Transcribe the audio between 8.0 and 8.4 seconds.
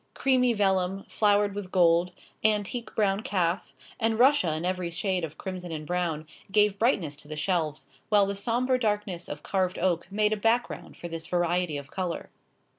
while the